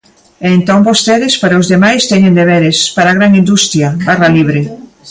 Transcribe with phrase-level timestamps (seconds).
[0.45, 4.61] E entón vostedes, para os demais, teñen deberes; para a gran industria, barra libre.